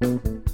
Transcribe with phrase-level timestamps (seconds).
[0.00, 0.53] bem-vindos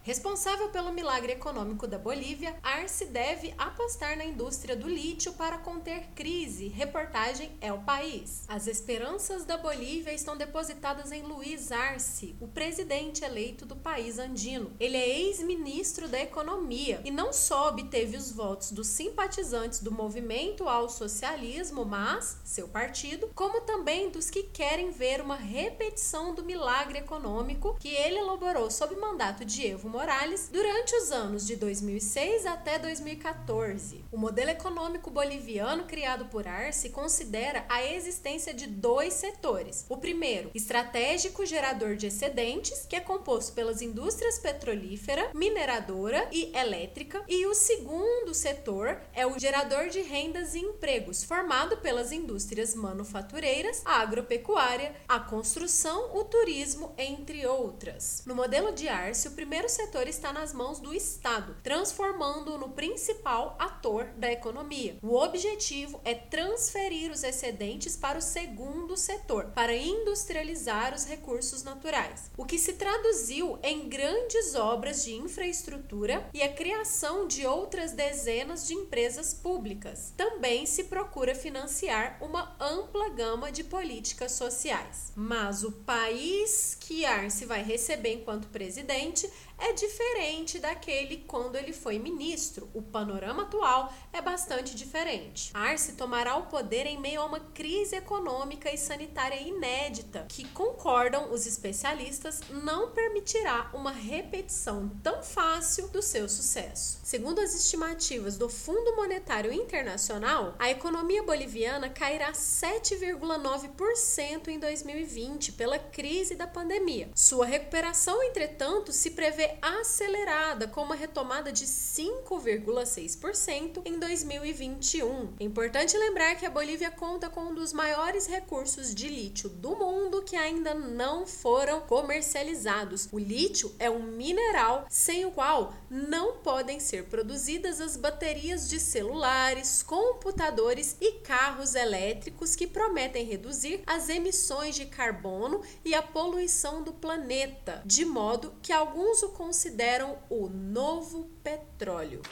[0.06, 6.10] Responsável pelo milagre econômico da Bolívia, Arce deve apostar na indústria do lítio para conter
[6.14, 6.68] crise.
[6.68, 8.44] Reportagem é o país.
[8.46, 14.70] As esperanças da Bolívia estão depositadas em Luiz Arce, o presidente eleito do país andino.
[14.78, 20.68] Ele é ex-ministro da Economia e não só obteve os votos dos simpatizantes do movimento
[20.68, 27.00] ao socialismo, mas seu partido, como também dos que querem ver uma repetição do milagre
[27.00, 32.78] econômico que ele elaborou sob mandato de Evo Morales durante os anos de 2006 até
[32.78, 34.04] 2014.
[34.12, 39.86] O modelo econômico boliviano criado por Arce considera a existência de dois setores.
[39.88, 47.24] O primeiro, estratégico gerador de excedentes, que é composto pelas indústrias petrolífera, mineradora e elétrica,
[47.26, 53.80] e o segundo setor é o gerador de rendas e empregos, formado pelas indústrias manufatureiras,
[53.86, 58.22] a agropecuária, a construção, o turismo, entre outras.
[58.26, 62.70] No modelo de Arce, o primeiro setor setor está nas mãos do Estado, transformando-o no
[62.70, 64.98] principal ator da economia.
[65.00, 72.32] O objetivo é transferir os excedentes para o segundo setor, para industrializar os recursos naturais,
[72.36, 78.66] o que se traduziu em grandes obras de infraestrutura e a criação de outras dezenas
[78.66, 80.12] de empresas públicas.
[80.16, 85.12] Também se procura financiar uma ampla gama de políticas sociais.
[85.14, 91.98] Mas o país que Arce vai receber enquanto presidente é diferente daquele quando ele foi
[91.98, 92.68] ministro.
[92.74, 95.50] O panorama atual é bastante diferente.
[95.54, 101.32] Arce tomará o poder em meio a uma crise econômica e sanitária inédita, que concordam
[101.32, 106.98] os especialistas não permitirá uma repetição tão fácil do seu sucesso.
[107.02, 115.78] Segundo as estimativas do Fundo Monetário Internacional, a economia boliviana cairá 7,9% em 2020 pela
[115.78, 117.08] crise da pandemia.
[117.14, 125.34] Sua recuperação, entretanto, se prevê acelerada, com uma retomada de 5,6% em 2021.
[125.38, 129.76] É importante lembrar que a Bolívia conta com um dos maiores recursos de lítio do
[129.76, 133.08] mundo que ainda não foram comercializados.
[133.12, 138.80] O lítio é um mineral sem o qual não podem ser produzidas as baterias de
[138.80, 146.82] celulares, computadores e carros elétricos que prometem reduzir as emissões de carbono e a poluição
[146.82, 152.22] do planeta, de modo que alguns o consideram o novo petróleo.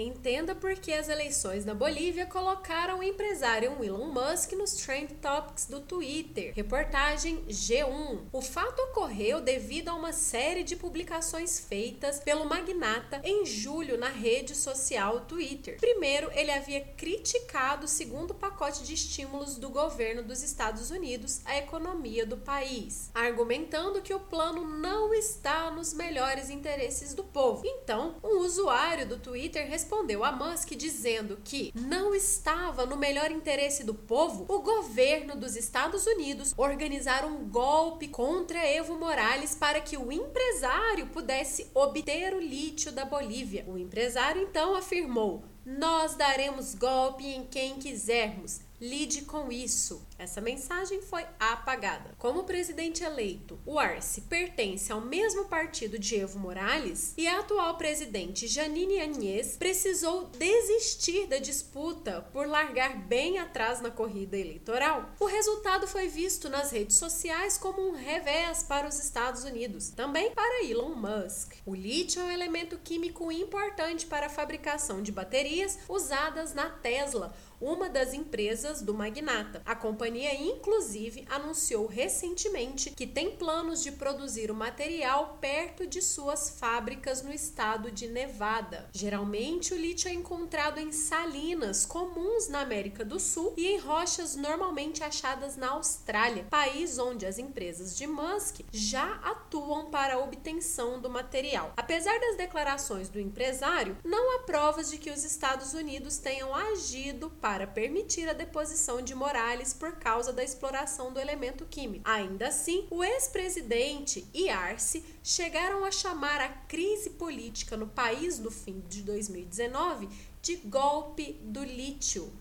[0.00, 5.66] Entenda por que as eleições na Bolívia colocaram o empresário Elon Musk nos Trend Topics
[5.66, 6.54] do Twitter.
[6.56, 8.20] Reportagem G1.
[8.32, 14.08] O fato ocorreu devido a uma série de publicações feitas pelo magnata em julho na
[14.08, 15.76] rede social Twitter.
[15.78, 21.58] Primeiro, ele havia criticado o segundo pacote de estímulos do governo dos Estados Unidos à
[21.58, 27.66] economia do país, argumentando que o plano não está nos melhores interesses do povo.
[27.66, 33.32] Então, um usuário do Twitter respondeu respondeu a Musk dizendo que não estava no melhor
[33.32, 39.80] interesse do povo o governo dos Estados Unidos organizar um golpe contra Evo Morales para
[39.80, 43.64] que o empresário pudesse obter o lítio da Bolívia.
[43.66, 50.00] O empresário então afirmou: Nós daremos golpe em quem quisermos Lide com isso.
[50.20, 52.14] Essa mensagem foi apagada.
[52.18, 57.78] Como presidente eleito, o Arce pertence ao mesmo partido de Evo Morales e a atual
[57.78, 65.08] presidente Janine Agnès precisou desistir da disputa por largar bem atrás na corrida eleitoral.
[65.18, 70.32] O resultado foi visto nas redes sociais como um revés para os Estados Unidos, também
[70.32, 71.54] para Elon Musk.
[71.64, 77.34] O lítio é um elemento químico importante para a fabricação de baterias usadas na Tesla
[77.60, 79.60] uma das empresas do magnata.
[79.66, 86.02] A companhia companhia, inclusive, anunciou recentemente que tem planos de produzir o material perto de
[86.02, 88.88] suas fábricas no estado de Nevada.
[88.92, 94.34] Geralmente, o lítio é encontrado em salinas comuns na América do Sul e em rochas
[94.34, 101.00] normalmente achadas na Austrália, país onde as empresas de Musk já atuam para a obtenção
[101.00, 101.72] do material.
[101.76, 107.30] Apesar das declarações do empresário, não há provas de que os Estados Unidos tenham agido
[107.40, 112.08] para permitir a deposição de Morales por causa da exploração do elemento químico.
[112.08, 118.50] Ainda assim, o ex-presidente e Arce chegaram a chamar a crise política no país no
[118.50, 120.08] fim de 2019
[120.42, 122.32] de golpe do lítio.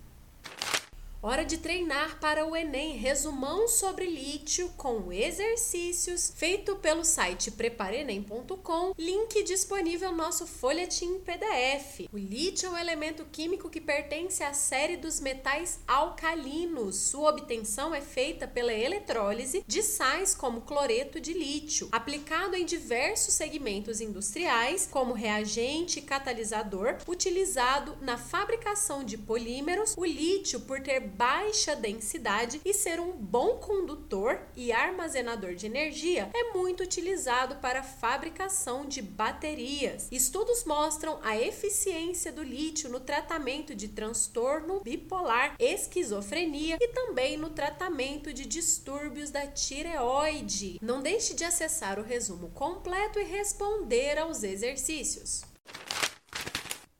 [1.22, 2.96] Hora de treinar para o Enem.
[2.96, 8.94] Resumão sobre lítio com exercícios feito pelo site preparenem.com.
[8.98, 12.08] Link disponível no nosso folhetim PDF.
[12.14, 16.96] O lítio é um elemento químico que pertence à série dos metais alcalinos.
[16.96, 23.34] Sua obtenção é feita pela eletrólise de sais como cloreto de lítio, aplicado em diversos
[23.34, 29.96] segmentos industriais, como reagente e catalisador, utilizado na fabricação de polímeros.
[29.98, 36.30] O lítio, por ter baixa densidade e ser um bom condutor e armazenador de energia,
[36.34, 40.08] é muito utilizado para a fabricação de baterias.
[40.12, 47.50] Estudos mostram a eficiência do lítio no tratamento de transtorno bipolar, esquizofrenia e também no
[47.50, 50.80] tratamento de distúrbios da tireoide.
[50.82, 55.49] Não deixe de acessar o resumo completo e responder aos exercícios.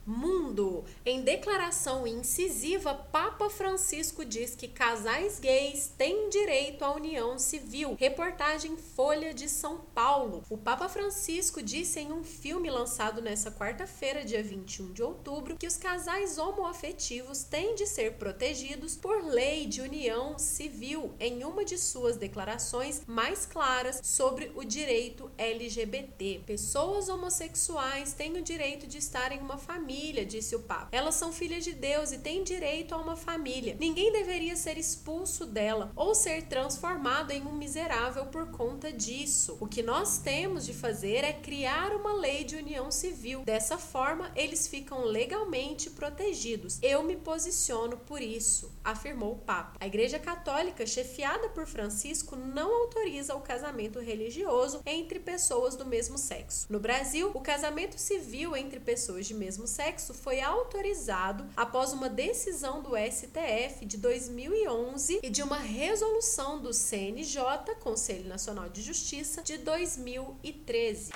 [0.10, 0.84] Mundo.
[1.06, 7.96] Em declaração incisiva, Papa Francisco diz que casais gays têm direito à união civil.
[8.00, 10.44] Reportagem Folha de São Paulo.
[10.50, 15.68] O Papa Francisco disse em um filme lançado nesta quarta-feira, dia 21 de outubro, que
[15.68, 21.78] os casais homoafetivos têm de ser protegidos por lei de união civil, em uma de
[21.78, 26.42] suas declarações mais claras sobre o direito LGBT.
[26.48, 30.88] Pessoas homossexuais têm o direito de estar em uma família família, disse o Papa.
[30.94, 33.76] Elas são filhas de Deus e têm direito a uma família.
[33.78, 39.58] Ninguém deveria ser expulso dela ou ser transformado em um miserável por conta disso.
[39.60, 43.42] O que nós temos de fazer é criar uma lei de união civil.
[43.44, 46.80] Dessa forma, eles ficam legalmente protegidos.
[46.82, 49.78] Eu me posiciono por isso, afirmou o Papa.
[49.82, 56.18] A Igreja Católica, chefiada por Francisco, não autoriza o casamento religioso entre pessoas do mesmo
[56.18, 56.68] sexo.
[56.70, 62.08] No Brasil, o casamento civil entre pessoas de mesmo sexo sexo foi autorizado após uma
[62.08, 67.42] decisão do STF de 2011 e de uma resolução do CNJ,
[67.80, 71.12] Conselho Nacional de Justiça, de 2013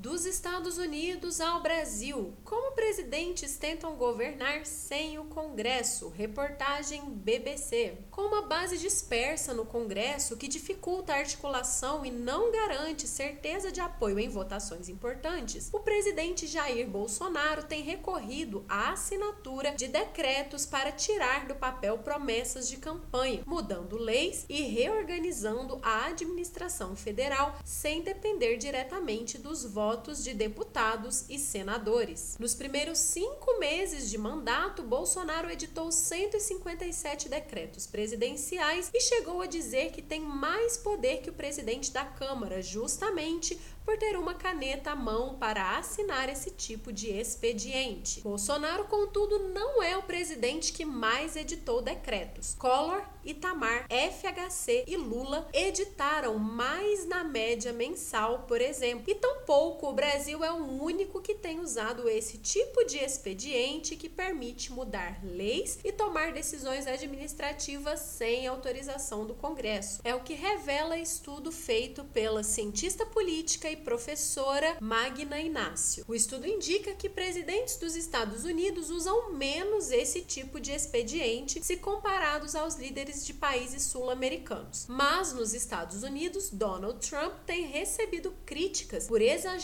[0.00, 2.32] dos Estados Unidos ao Brasil.
[2.42, 6.08] Como presidentes tentam governar sem o Congresso?
[6.08, 7.98] Reportagem BBC.
[8.10, 13.78] Com uma base dispersa no Congresso que dificulta a articulação e não garante certeza de
[13.78, 20.92] apoio em votações importantes, o presidente Jair Bolsonaro tem recorrido à assinatura de decretos para
[20.92, 28.56] tirar do papel promessas de campanha, mudando leis e reorganizando a administração federal sem depender
[28.56, 32.36] diretamente dos votos votos de deputados e senadores.
[32.38, 39.90] Nos primeiros cinco meses de mandato, Bolsonaro editou 157 decretos presidenciais e chegou a dizer
[39.90, 44.96] que tem mais poder que o presidente da Câmara, justamente por ter uma caneta à
[44.96, 48.20] mão para assinar esse tipo de expediente.
[48.20, 52.54] Bolsonaro, contudo, não é o presidente que mais editou decretos.
[52.54, 59.04] Collor, Itamar, FHC e Lula editaram mais na média mensal, por exemplo.
[59.08, 64.08] E tampouco o Brasil é o único que tem usado esse tipo de expediente que
[64.08, 70.00] permite mudar leis e tomar decisões administrativas sem autorização do Congresso.
[70.04, 76.04] É o que revela estudo feito pela cientista política e professora Magna Inácio.
[76.08, 81.76] O estudo indica que presidentes dos Estados Unidos usam menos esse tipo de expediente se
[81.76, 84.86] comparados aos líderes de países sul-americanos.
[84.88, 89.59] Mas nos Estados Unidos, Donald Trump tem recebido críticas por exagerar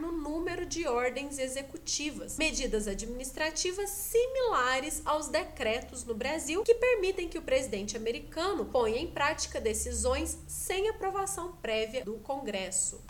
[0.00, 7.38] no número de ordens executivas, medidas administrativas similares aos decretos no Brasil que permitem que
[7.38, 13.00] o presidente americano ponha em prática decisões sem aprovação prévia do Congresso.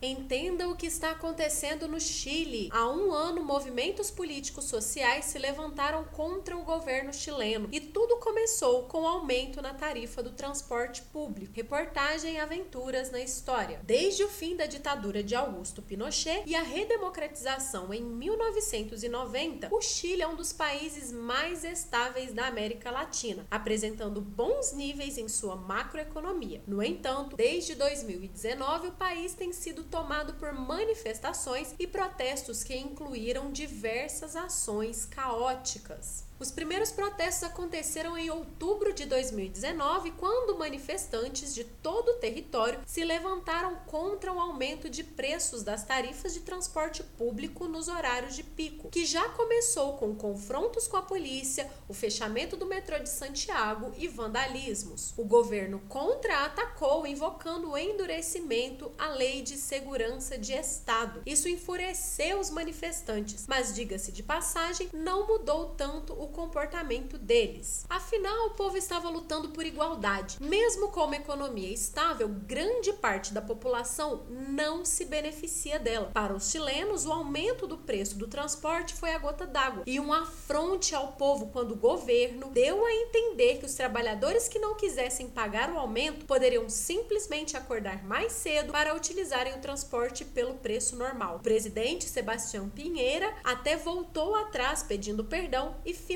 [0.00, 2.68] Entenda o que está acontecendo no Chile.
[2.70, 8.82] Há um ano, movimentos políticos sociais se levantaram contra o governo chileno e tudo começou
[8.82, 11.54] com o aumento na tarifa do transporte público.
[11.56, 13.80] Reportagem Aventuras na História.
[13.84, 20.20] Desde o fim da ditadura de Augusto Pinochet e a redemocratização em 1990, o Chile
[20.20, 26.62] é um dos países mais estáveis da América Latina, apresentando bons níveis em sua macroeconomia.
[26.66, 33.50] No entanto, desde 2019, o país tem sido tomado por manifestações e protestos que incluíram
[33.50, 36.25] diversas ações caóticas.
[36.38, 43.02] Os primeiros protestos aconteceram em outubro de 2019, quando manifestantes de todo o território se
[43.04, 48.90] levantaram contra o aumento de preços das tarifas de transporte público nos horários de pico,
[48.90, 54.06] que já começou com confrontos com a polícia, o fechamento do metrô de Santiago e
[54.06, 55.14] vandalismos.
[55.16, 61.22] O governo contra-atacou, invocando o endurecimento à Lei de Segurança de Estado.
[61.24, 67.86] Isso enfureceu os manifestantes, mas diga-se de passagem, não mudou tanto o o comportamento deles.
[67.88, 70.38] Afinal, o povo estava lutando por igualdade.
[70.40, 76.10] Mesmo com uma economia estável, grande parte da população não se beneficia dela.
[76.12, 80.12] Para os chilenos, o aumento do preço do transporte foi a gota d'água e um
[80.12, 85.28] afronte ao povo quando o governo deu a entender que os trabalhadores que não quisessem
[85.28, 91.36] pagar o aumento poderiam simplesmente acordar mais cedo para utilizarem o transporte pelo preço normal.
[91.36, 96.15] O presidente Sebastião Pinheira até voltou atrás pedindo perdão e finalmente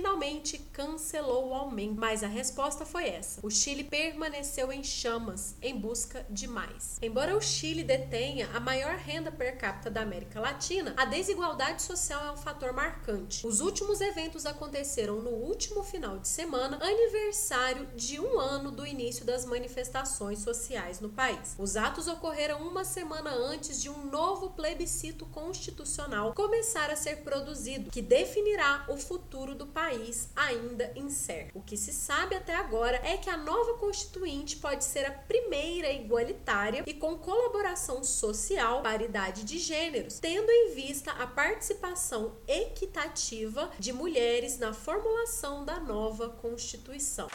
[0.81, 3.41] cancelou o aumento, mas a resposta foi essa.
[3.43, 6.99] O Chile permaneceu em chamas em busca de mais.
[7.03, 12.25] Embora o Chile detenha a maior renda per capita da América Latina, a desigualdade social
[12.25, 13.47] é um fator marcante.
[13.47, 19.25] Os últimos eventos aconteceram no último final de semana, aniversário de um ano do início
[19.25, 21.55] das manifestações sociais no país.
[21.59, 27.91] Os atos ocorreram uma semana antes de um novo plebiscito constitucional começar a ser produzido,
[27.91, 31.59] que definirá o futuro do país país ainda incerto.
[31.59, 35.91] O que se sabe até agora é que a nova Constituinte pode ser a primeira
[35.91, 43.93] igualitária e com colaboração social, paridade de gêneros, tendo em vista a participação equitativa de
[43.93, 47.29] mulheres na formulação da nova Constituição.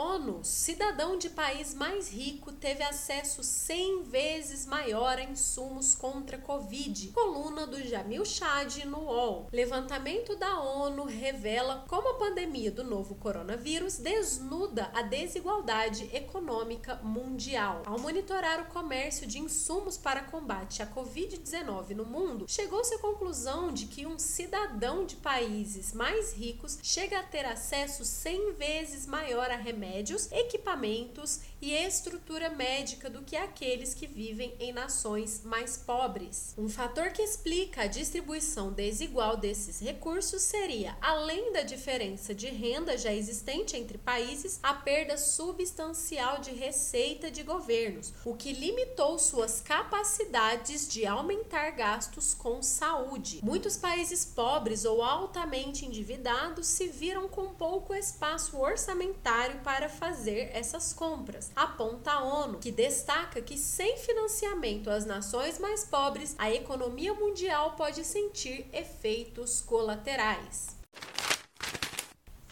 [0.00, 7.08] ONU, cidadão de país mais rico, teve acesso 100 vezes maior a insumos contra Covid.
[7.08, 9.48] Coluna do Jamil Chad no UOL.
[9.52, 17.82] Levantamento da ONU revela como a pandemia do novo coronavírus desnuda a desigualdade econômica mundial.
[17.84, 23.70] Ao monitorar o comércio de insumos para combate à Covid-19 no mundo, chegou-se à conclusão
[23.70, 29.50] de que um cidadão de países mais ricos chega a ter acesso 100 vezes maior
[29.50, 35.76] a remédios remédios, equipamentos e estrutura médica do que aqueles que vivem em nações mais
[35.76, 36.54] pobres.
[36.56, 42.96] Um fator que explica a distribuição desigual desses recursos seria, além da diferença de renda
[42.96, 49.60] já existente entre países, a perda substancial de receita de governos, o que limitou suas
[49.60, 53.40] capacidades de aumentar gastos com saúde.
[53.42, 60.92] Muitos países pobres ou altamente endividados se viram com pouco espaço orçamentário para fazer essas
[60.92, 67.14] compras, aponta a ONU, que destaca que sem financiamento às nações mais pobres, a economia
[67.14, 70.76] mundial pode sentir efeitos colaterais.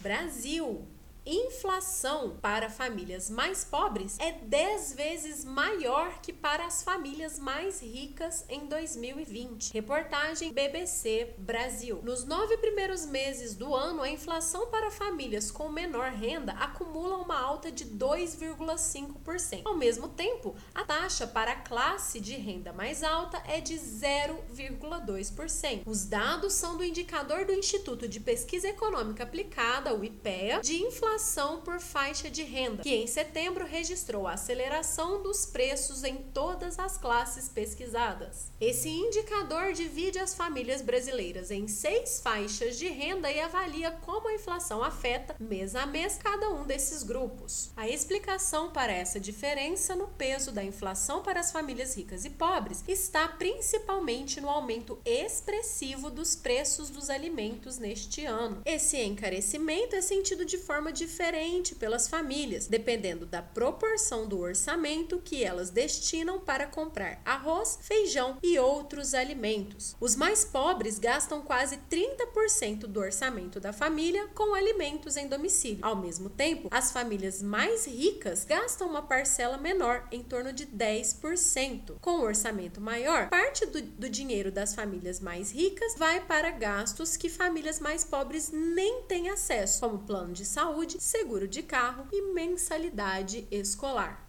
[0.00, 0.87] Brasil
[1.30, 8.47] inflação para famílias mais pobres é 10 vezes maior que para as famílias mais ricas
[8.49, 9.75] em 2020.
[9.75, 12.00] Reportagem BBC Brasil.
[12.02, 17.38] Nos nove primeiros meses do ano, a inflação para famílias com menor renda acumula uma
[17.38, 19.66] alta de 2,5%.
[19.66, 25.82] Ao mesmo tempo, a taxa para a classe de renda mais alta é de 0,2%.
[25.85, 31.17] Os dados são do indicador do Instituto de Pesquisa Econômica Aplicada, o IPEA, de inflação
[31.18, 36.78] inflação por faixa de renda, que em setembro registrou a aceleração dos preços em todas
[36.78, 38.52] as classes pesquisadas.
[38.60, 44.34] Esse indicador divide as famílias brasileiras em seis faixas de renda e avalia como a
[44.34, 47.72] inflação afeta, mês a mês, cada um desses grupos.
[47.76, 52.84] A explicação para essa diferença no peso da inflação para as famílias ricas e pobres
[52.87, 58.62] está principalmente no aumento expressivo dos preços dos alimentos neste ano.
[58.64, 65.18] Esse encarecimento é sentido de forma diferente diferente pelas famílias, dependendo da proporção do orçamento
[65.18, 69.96] que elas destinam para comprar arroz, feijão e outros alimentos.
[69.98, 75.78] Os mais pobres gastam quase 30% do orçamento da família com alimentos em domicílio.
[75.80, 81.94] Ao mesmo tempo, as famílias mais ricas gastam uma parcela menor, em torno de 10%.
[82.02, 87.16] Com o orçamento maior, parte do, do dinheiro das famílias mais ricas vai para gastos
[87.16, 92.33] que famílias mais pobres nem têm acesso, como plano de saúde, seguro de carro e
[92.33, 94.28] mensalidade escolar.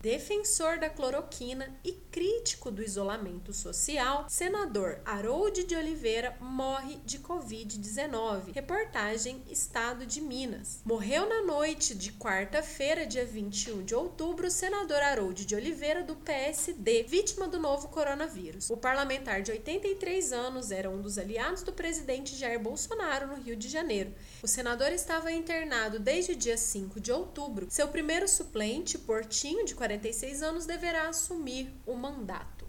[0.00, 8.52] Defensor da cloroquina e crítico do isolamento social, senador Harold de Oliveira morre de Covid-19.
[8.54, 10.80] Reportagem Estado de Minas.
[10.84, 16.14] Morreu na noite de quarta-feira, dia 21 de outubro, o senador Harold de Oliveira, do
[16.14, 18.70] PSD, vítima do novo coronavírus.
[18.70, 23.56] O parlamentar de 83 anos era um dos aliados do presidente Jair Bolsonaro no Rio
[23.56, 24.14] de Janeiro.
[24.46, 27.66] O senador estava internado desde o dia 5 de outubro.
[27.68, 32.64] Seu primeiro suplente, Portinho, de 46 anos, deverá assumir uma mandato.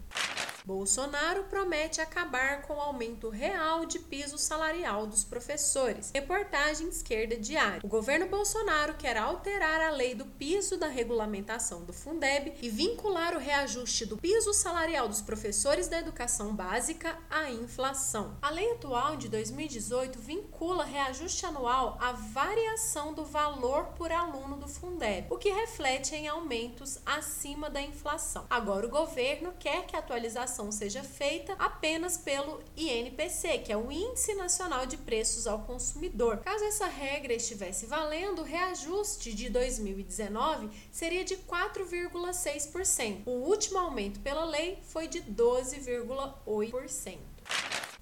[0.64, 6.10] Bolsonaro promete acabar com o aumento real de piso salarial dos professores.
[6.14, 7.80] Reportagem Esquerda Diária.
[7.82, 13.34] O governo Bolsonaro quer alterar a lei do piso da regulamentação do Fundeb e vincular
[13.34, 18.36] o reajuste do piso salarial dos professores da educação básica à inflação.
[18.42, 24.68] A lei atual de 2018 vincula reajuste anual à variação do valor por aluno do
[24.68, 28.46] Fundeb, o que reflete em aumentos acima da inflação.
[28.50, 33.92] Agora o governo quer que a atualização seja feita apenas pelo INPC, que é o
[33.92, 36.38] Índice Nacional de Preços ao Consumidor.
[36.38, 43.22] Caso essa regra estivesse valendo, o reajuste de 2019 seria de 4,6%.
[43.24, 47.37] O último aumento pela lei foi de 12,8%.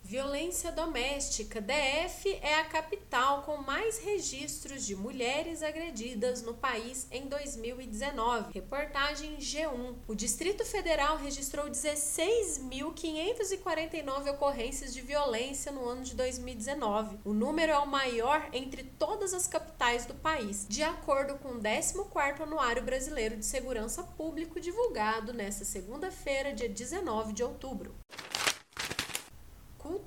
[0.06, 1.60] Violência doméstica.
[1.60, 8.52] DF é a capital com mais registros de mulheres agredidas no país em 2019.
[8.54, 9.96] Reportagem G1.
[10.06, 17.18] O Distrito Federal registrou 16.549 ocorrências de violência no ano de 2019.
[17.25, 21.60] O número é o maior entre todas as capitais do país, de acordo com o
[21.60, 27.92] 14º Anuário Brasileiro de Segurança Público divulgado nesta segunda-feira, dia 19 de outubro.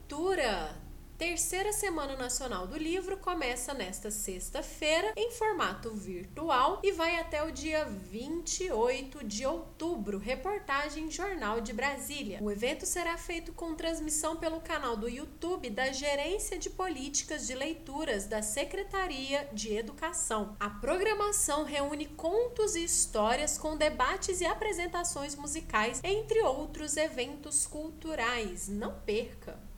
[0.09, 0.75] Cultura.
[1.19, 7.51] Terceira Semana Nacional do Livro começa nesta sexta-feira em formato virtual e vai até o
[7.51, 10.17] dia 28 de outubro.
[10.17, 12.39] Reportagem Jornal de Brasília.
[12.41, 17.53] O evento será feito com transmissão pelo canal do YouTube da Gerência de Políticas de
[17.53, 20.55] Leituras da Secretaria de Educação.
[20.59, 28.67] A programação reúne contos e histórias com debates e apresentações musicais, entre outros eventos culturais.
[28.67, 29.68] Não perca!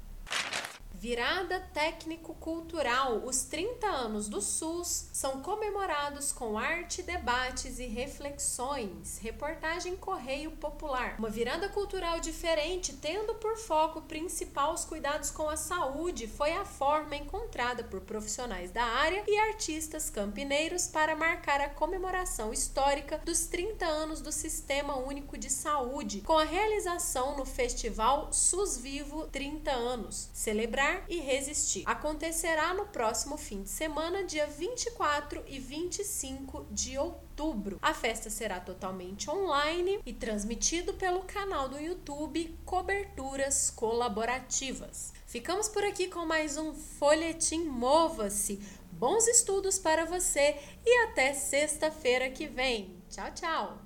[1.01, 3.23] Virada técnico-cultural.
[3.25, 9.17] Os 30 anos do SUS são comemorados com arte, debates e reflexões.
[9.17, 11.15] Reportagem Correio Popular.
[11.17, 16.65] Uma virada cultural diferente, tendo por foco principal os cuidados com a saúde, foi a
[16.65, 23.47] forma encontrada por profissionais da área e artistas campineiros para marcar a comemoração histórica dos
[23.47, 29.71] 30 anos do Sistema Único de Saúde, com a realização no Festival SUS Vivo 30
[29.71, 30.29] anos.
[30.31, 31.83] Celebrar e Resistir.
[31.85, 37.77] Acontecerá no próximo fim de semana, dia 24 e 25 de outubro.
[37.81, 45.13] A festa será totalmente online e transmitido pelo canal do YouTube Coberturas Colaborativas.
[45.25, 48.61] Ficamos por aqui com mais um Folhetim Mova-se.
[48.91, 52.95] Bons estudos para você e até sexta-feira que vem.
[53.09, 53.77] Tchau, tchau!